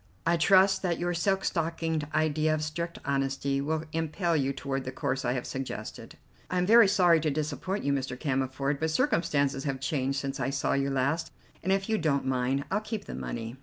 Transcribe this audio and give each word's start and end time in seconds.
I 0.25 0.35
trust 0.35 0.81
that 0.81 0.97
your 0.97 1.13
silk 1.13 1.43
stockinged 1.45 2.07
idea 2.11 2.55
of 2.55 2.63
strict 2.63 2.97
honesty 3.05 3.61
will 3.61 3.83
impel 3.93 4.35
you 4.35 4.51
toward 4.51 4.83
the 4.83 4.91
course 4.91 5.23
I 5.23 5.33
have 5.33 5.45
suggested." 5.45 6.17
"I 6.49 6.57
am 6.57 6.65
very 6.65 6.87
sorry 6.87 7.19
to 7.19 7.29
disappoint 7.29 7.83
you, 7.83 7.93
Mr. 7.93 8.19
Cammerford, 8.19 8.79
but 8.79 8.89
circumstances 8.89 9.65
have 9.65 9.79
changed 9.79 10.19
since 10.19 10.39
I 10.39 10.49
saw 10.49 10.73
you 10.73 10.89
last, 10.89 11.31
and, 11.61 11.71
if 11.71 11.87
you 11.87 11.99
don't 11.99 12.25
mind, 12.25 12.65
I'll 12.71 12.81
keep 12.81 13.05
the 13.05 13.13
money." 13.13 13.57